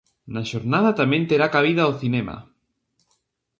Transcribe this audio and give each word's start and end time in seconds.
Na 0.33 0.41
xornada 0.51 0.91
tamén 1.01 1.23
terá 1.29 1.47
cabida 1.55 1.91
o 1.91 1.97
cinema. 2.01 2.35